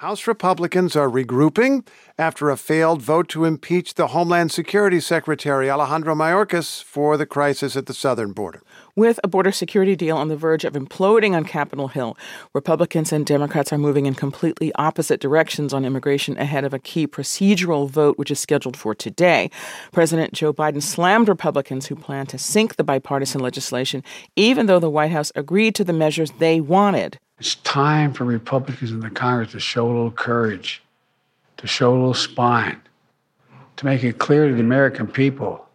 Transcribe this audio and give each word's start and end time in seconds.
House 0.00 0.26
Republicans 0.26 0.96
are 0.96 1.10
regrouping 1.10 1.86
after 2.18 2.48
a 2.48 2.56
failed 2.56 3.02
vote 3.02 3.28
to 3.28 3.44
impeach 3.44 3.92
the 3.92 4.06
Homeland 4.06 4.50
Security 4.50 4.98
Secretary 4.98 5.68
Alejandro 5.68 6.14
Mayorkas 6.14 6.82
for 6.82 7.18
the 7.18 7.26
crisis 7.26 7.76
at 7.76 7.84
the 7.84 7.92
southern 7.92 8.32
border. 8.32 8.62
With 8.96 9.20
a 9.22 9.28
border 9.28 9.52
security 9.52 9.94
deal 9.94 10.16
on 10.16 10.28
the 10.28 10.38
verge 10.38 10.64
of 10.64 10.72
imploding 10.72 11.34
on 11.34 11.44
Capitol 11.44 11.88
Hill, 11.88 12.16
Republicans 12.54 13.12
and 13.12 13.26
Democrats 13.26 13.74
are 13.74 13.78
moving 13.78 14.06
in 14.06 14.14
completely 14.14 14.72
opposite 14.76 15.20
directions 15.20 15.74
on 15.74 15.84
immigration 15.84 16.38
ahead 16.38 16.64
of 16.64 16.72
a 16.72 16.78
key 16.78 17.06
procedural 17.06 17.86
vote 17.86 18.16
which 18.16 18.30
is 18.30 18.40
scheduled 18.40 18.78
for 18.78 18.94
today. 18.94 19.50
President 19.92 20.32
Joe 20.32 20.54
Biden 20.54 20.82
slammed 20.82 21.28
Republicans 21.28 21.88
who 21.88 21.94
plan 21.94 22.24
to 22.28 22.38
sink 22.38 22.76
the 22.76 22.84
bipartisan 22.84 23.42
legislation, 23.42 24.02
even 24.34 24.64
though 24.64 24.80
the 24.80 24.88
White 24.88 25.10
House 25.10 25.30
agreed 25.34 25.74
to 25.74 25.84
the 25.84 25.92
measures 25.92 26.30
they 26.38 26.58
wanted. 26.58 27.18
It's 27.40 27.54
time 27.54 28.12
for 28.12 28.24
Republicans 28.24 28.90
in 28.90 29.00
the 29.00 29.08
Congress 29.08 29.52
to 29.52 29.60
show 29.60 29.86
a 29.86 29.88
little 29.88 30.10
courage, 30.10 30.82
to 31.56 31.66
show 31.66 31.90
a 31.90 31.96
little 31.96 32.12
spine, 32.12 32.78
to 33.76 33.86
make 33.86 34.04
it 34.04 34.18
clear 34.18 34.46
to 34.46 34.54
the 34.54 34.60
American 34.60 35.06
people 35.06 35.66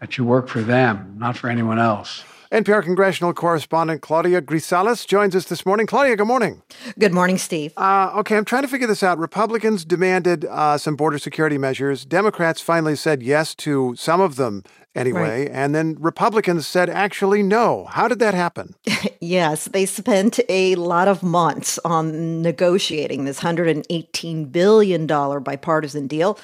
that 0.00 0.16
you 0.16 0.24
work 0.24 0.48
for 0.48 0.62
them, 0.62 1.14
not 1.18 1.36
for 1.36 1.50
anyone 1.50 1.78
else. 1.78 2.24
NPR 2.50 2.82
congressional 2.82 3.34
correspondent 3.34 4.00
Claudia 4.00 4.40
Grisales 4.40 5.06
joins 5.06 5.36
us 5.36 5.46
this 5.46 5.66
morning. 5.66 5.86
Claudia, 5.86 6.16
good 6.16 6.26
morning. 6.26 6.62
Good 6.98 7.12
morning, 7.12 7.36
Steve. 7.36 7.72
Uh, 7.76 8.10
okay, 8.16 8.36
I'm 8.36 8.44
trying 8.46 8.62
to 8.62 8.68
figure 8.68 8.86
this 8.86 9.02
out. 9.02 9.18
Republicans 9.18 9.84
demanded 9.84 10.46
uh, 10.46 10.78
some 10.78 10.96
border 10.96 11.18
security 11.18 11.58
measures. 11.58 12.06
Democrats 12.06 12.62
finally 12.62 12.96
said 12.96 13.22
yes 13.22 13.54
to 13.56 13.94
some 13.96 14.20
of 14.20 14.36
them 14.36 14.64
anyway. 14.94 15.46
Right. 15.46 15.50
And 15.52 15.74
then 15.74 15.96
Republicans 15.98 16.66
said 16.66 16.90
actually 16.90 17.42
no. 17.42 17.86
How 17.90 18.08
did 18.08 18.18
that 18.18 18.34
happen? 18.34 18.74
yes, 19.20 19.66
they 19.66 19.86
spent 19.86 20.40
a 20.48 20.74
lot 20.76 21.08
of 21.08 21.22
months 21.22 21.78
on 21.84 22.42
negotiating 22.42 23.24
this 23.24 23.40
$118 23.40 24.52
billion 24.52 25.06
bipartisan 25.06 26.06
deal. 26.06 26.38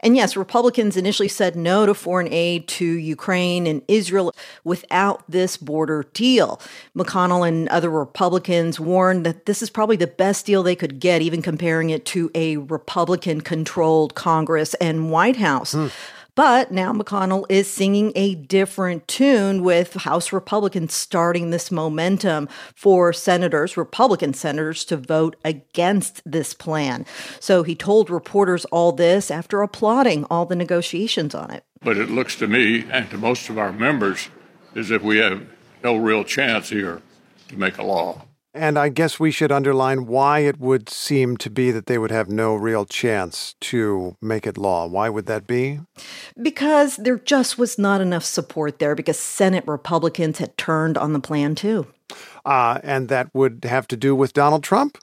And 0.00 0.14
yes, 0.14 0.36
Republicans 0.36 0.98
initially 0.98 1.28
said 1.28 1.56
no 1.56 1.86
to 1.86 1.94
foreign 1.94 2.30
aid 2.30 2.68
to 2.68 2.84
Ukraine 2.84 3.66
and 3.66 3.80
Israel 3.88 4.34
without 4.62 5.24
this 5.26 5.56
border 5.56 6.04
deal. 6.12 6.60
McConnell 6.94 7.48
and 7.48 7.70
other 7.70 7.88
Republicans 7.88 8.78
warned 8.78 9.24
that 9.24 9.46
this 9.46 9.62
is 9.62 9.70
probably 9.70 9.96
the 9.96 10.06
best 10.06 10.44
deal 10.44 10.62
they 10.62 10.76
could 10.76 11.00
get, 11.00 11.22
even 11.22 11.40
comparing 11.40 11.88
it 11.88 12.04
to 12.06 12.30
a 12.34 12.58
Republican 12.58 13.40
controlled 13.40 14.14
Congress 14.14 14.74
and 14.74 15.10
White 15.10 15.36
House. 15.36 15.72
Hmm. 15.72 15.86
But 16.36 16.72
now 16.72 16.92
McConnell 16.92 17.44
is 17.48 17.70
singing 17.70 18.10
a 18.16 18.34
different 18.34 19.06
tune 19.06 19.62
with 19.62 19.94
House 19.94 20.32
Republicans 20.32 20.92
starting 20.92 21.50
this 21.50 21.70
momentum 21.70 22.48
for 22.74 23.12
senators, 23.12 23.76
Republican 23.76 24.34
senators, 24.34 24.84
to 24.86 24.96
vote 24.96 25.36
against 25.44 26.22
this 26.24 26.52
plan. 26.52 27.06
So 27.38 27.62
he 27.62 27.76
told 27.76 28.10
reporters 28.10 28.64
all 28.66 28.90
this 28.90 29.30
after 29.30 29.62
applauding 29.62 30.24
all 30.24 30.44
the 30.44 30.56
negotiations 30.56 31.36
on 31.36 31.52
it. 31.52 31.64
But 31.82 31.98
it 31.98 32.10
looks 32.10 32.34
to 32.36 32.48
me 32.48 32.84
and 32.90 33.08
to 33.10 33.16
most 33.16 33.48
of 33.48 33.56
our 33.56 33.72
members 33.72 34.28
as 34.74 34.90
if 34.90 35.02
we 35.02 35.18
have 35.18 35.46
no 35.84 35.96
real 35.96 36.24
chance 36.24 36.68
here 36.68 37.00
to 37.48 37.56
make 37.56 37.78
a 37.78 37.84
law. 37.84 38.22
And 38.54 38.78
I 38.78 38.88
guess 38.88 39.18
we 39.18 39.32
should 39.32 39.50
underline 39.50 40.06
why 40.06 40.40
it 40.40 40.60
would 40.60 40.88
seem 40.88 41.36
to 41.38 41.50
be 41.50 41.72
that 41.72 41.86
they 41.86 41.98
would 41.98 42.12
have 42.12 42.28
no 42.28 42.54
real 42.54 42.84
chance 42.84 43.56
to 43.62 44.16
make 44.22 44.46
it 44.46 44.56
law. 44.56 44.86
Why 44.86 45.08
would 45.08 45.26
that 45.26 45.48
be? 45.48 45.80
Because 46.40 46.96
there 46.96 47.18
just 47.18 47.58
was 47.58 47.78
not 47.78 48.00
enough 48.00 48.24
support 48.24 48.78
there 48.78 48.94
because 48.94 49.18
Senate 49.18 49.64
Republicans 49.66 50.38
had 50.38 50.56
turned 50.56 50.96
on 50.96 51.12
the 51.12 51.20
plan 51.20 51.56
too. 51.56 51.88
Uh, 52.44 52.78
and 52.84 53.08
that 53.08 53.34
would 53.34 53.64
have 53.64 53.88
to 53.88 53.96
do 53.96 54.14
with 54.14 54.34
Donald 54.34 54.62
Trump? 54.62 54.98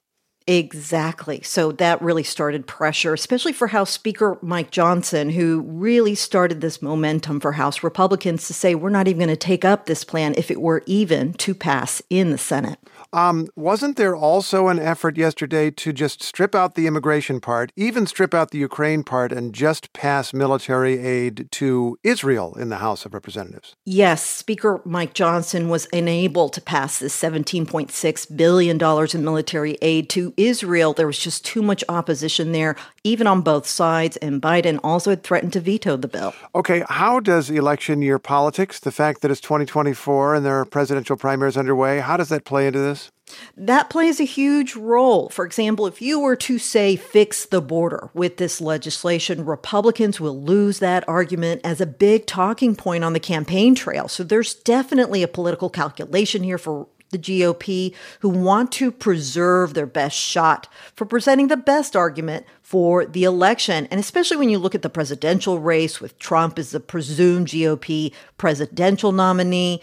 Exactly. 0.51 1.39
So 1.43 1.71
that 1.71 2.01
really 2.01 2.23
started 2.23 2.67
pressure, 2.67 3.13
especially 3.13 3.53
for 3.53 3.67
House 3.67 3.89
Speaker 3.89 4.37
Mike 4.41 4.69
Johnson, 4.69 5.29
who 5.29 5.61
really 5.61 6.13
started 6.13 6.59
this 6.59 6.81
momentum 6.81 7.39
for 7.39 7.53
House 7.53 7.83
Republicans 7.83 8.47
to 8.47 8.53
say, 8.53 8.75
we're 8.75 8.89
not 8.89 9.07
even 9.07 9.19
going 9.19 9.29
to 9.29 9.37
take 9.37 9.63
up 9.63 9.85
this 9.85 10.03
plan 10.03 10.33
if 10.35 10.51
it 10.51 10.59
were 10.59 10.83
even 10.85 11.31
to 11.35 11.55
pass 11.55 12.01
in 12.09 12.31
the 12.31 12.37
Senate. 12.37 12.79
Um, 13.13 13.47
wasn't 13.55 13.95
there 13.95 14.15
also 14.15 14.67
an 14.67 14.77
effort 14.77 15.17
yesterday 15.17 15.71
to 15.71 15.93
just 15.93 16.21
strip 16.21 16.53
out 16.53 16.75
the 16.75 16.87
immigration 16.87 17.39
part, 17.39 17.71
even 17.77 18.05
strip 18.05 18.33
out 18.33 18.51
the 18.51 18.57
Ukraine 18.57 19.03
part, 19.03 19.31
and 19.31 19.53
just 19.53 19.93
pass 19.93 20.33
military 20.33 20.99
aid 20.99 21.47
to 21.51 21.97
Israel 22.03 22.55
in 22.55 22.67
the 22.67 22.77
House 22.77 23.05
of 23.05 23.13
Representatives? 23.13 23.75
Yes, 23.85 24.23
Speaker 24.23 24.81
Mike 24.83 25.13
Johnson 25.13 25.69
was 25.69 25.87
unable 25.93 26.49
to 26.49 26.61
pass 26.61 26.99
this 26.99 27.17
$17.6 27.17 28.37
billion 28.37 28.77
in 29.13 29.23
military 29.23 29.77
aid 29.81 30.09
to 30.09 30.33
Israel. 30.47 30.93
There 30.93 31.07
was 31.07 31.19
just 31.19 31.45
too 31.45 31.61
much 31.61 31.83
opposition 31.89 32.51
there, 32.51 32.75
even 33.03 33.27
on 33.27 33.41
both 33.41 33.65
sides, 33.67 34.17
and 34.17 34.41
Biden 34.41 34.79
also 34.83 35.09
had 35.11 35.23
threatened 35.23 35.53
to 35.53 35.59
veto 35.59 35.97
the 35.97 36.07
bill. 36.07 36.33
Okay, 36.55 36.83
how 36.89 37.19
does 37.19 37.49
election 37.49 38.01
year 38.01 38.19
politics, 38.19 38.79
the 38.79 38.91
fact 38.91 39.21
that 39.21 39.31
it's 39.31 39.41
2024 39.41 40.35
and 40.35 40.45
there 40.45 40.59
are 40.59 40.65
presidential 40.65 41.17
primaries 41.17 41.57
underway, 41.57 41.99
how 41.99 42.17
does 42.17 42.29
that 42.29 42.45
play 42.45 42.67
into 42.67 42.79
this? 42.79 43.11
That 43.55 43.89
plays 43.89 44.19
a 44.19 44.25
huge 44.25 44.75
role. 44.75 45.29
For 45.29 45.45
example, 45.45 45.87
if 45.87 46.01
you 46.01 46.19
were 46.19 46.35
to 46.37 46.57
say 46.59 46.95
fix 46.95 47.45
the 47.45 47.61
border 47.61 48.09
with 48.13 48.37
this 48.37 48.59
legislation, 48.59 49.45
Republicans 49.45 50.19
will 50.19 50.41
lose 50.41 50.79
that 50.79 51.07
argument 51.07 51.61
as 51.63 51.79
a 51.79 51.85
big 51.85 52.25
talking 52.25 52.75
point 52.75 53.03
on 53.03 53.13
the 53.13 53.19
campaign 53.19 53.75
trail. 53.75 54.07
So 54.07 54.23
there's 54.23 54.53
definitely 54.53 55.23
a 55.23 55.27
political 55.27 55.69
calculation 55.69 56.43
here 56.43 56.57
for 56.57 56.87
the 57.11 57.19
GOP 57.19 57.93
who 58.21 58.29
want 58.29 58.71
to 58.71 58.89
preserve 58.89 59.73
their 59.73 59.85
best 59.85 60.17
shot 60.17 60.67
for 60.95 61.05
presenting 61.05 61.49
the 61.49 61.57
best 61.57 61.95
argument 61.95 62.45
for 62.61 63.05
the 63.05 63.25
election. 63.25 63.85
And 63.91 63.99
especially 63.99 64.37
when 64.37 64.49
you 64.49 64.57
look 64.57 64.75
at 64.75 64.81
the 64.81 64.89
presidential 64.89 65.59
race 65.59 65.99
with 65.99 66.17
Trump 66.19 66.57
as 66.57 66.71
the 66.71 66.79
presumed 66.79 67.47
GOP 67.47 68.13
presidential 68.37 69.11
nominee. 69.11 69.81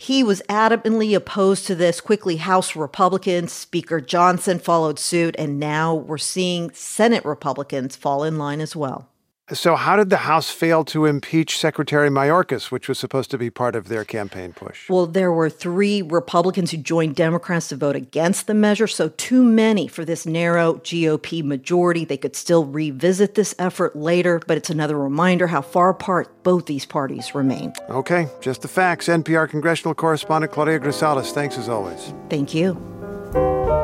He 0.00 0.22
was 0.22 0.40
adamantly 0.48 1.16
opposed 1.16 1.66
to 1.66 1.74
this. 1.74 2.00
Quickly, 2.00 2.36
House 2.36 2.76
Republicans, 2.76 3.52
Speaker 3.52 4.00
Johnson 4.00 4.60
followed 4.60 5.00
suit, 5.00 5.34
and 5.36 5.58
now 5.58 5.92
we're 5.92 6.18
seeing 6.18 6.70
Senate 6.70 7.24
Republicans 7.24 7.96
fall 7.96 8.22
in 8.22 8.38
line 8.38 8.60
as 8.60 8.76
well. 8.76 9.08
So, 9.52 9.76
how 9.76 9.96
did 9.96 10.10
the 10.10 10.18
House 10.18 10.50
fail 10.50 10.84
to 10.86 11.06
impeach 11.06 11.56
Secretary 11.56 12.10
Mayorkas, 12.10 12.70
which 12.70 12.86
was 12.86 12.98
supposed 12.98 13.30
to 13.30 13.38
be 13.38 13.48
part 13.48 13.74
of 13.74 13.88
their 13.88 14.04
campaign 14.04 14.52
push? 14.52 14.90
Well, 14.90 15.06
there 15.06 15.32
were 15.32 15.48
three 15.48 16.02
Republicans 16.02 16.70
who 16.70 16.76
joined 16.76 17.16
Democrats 17.16 17.68
to 17.68 17.76
vote 17.76 17.96
against 17.96 18.46
the 18.46 18.52
measure, 18.52 18.86
so 18.86 19.08
too 19.08 19.42
many 19.42 19.88
for 19.88 20.04
this 20.04 20.26
narrow 20.26 20.74
GOP 20.74 21.42
majority. 21.42 22.04
They 22.04 22.18
could 22.18 22.36
still 22.36 22.66
revisit 22.66 23.36
this 23.36 23.54
effort 23.58 23.96
later, 23.96 24.40
but 24.46 24.58
it's 24.58 24.68
another 24.68 24.98
reminder 24.98 25.46
how 25.46 25.62
far 25.62 25.90
apart 25.90 26.42
both 26.42 26.66
these 26.66 26.84
parties 26.84 27.34
remain. 27.34 27.72
Okay, 27.88 28.28
just 28.42 28.60
the 28.60 28.68
facts. 28.68 29.08
NPR 29.08 29.48
congressional 29.48 29.94
correspondent 29.94 30.52
Claudia 30.52 30.78
Grisales, 30.78 31.32
thanks 31.32 31.56
as 31.56 31.70
always. 31.70 32.12
Thank 32.28 32.52
you. 32.52 33.77